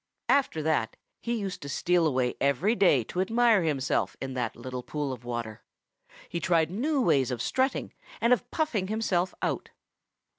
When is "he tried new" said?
6.27-6.99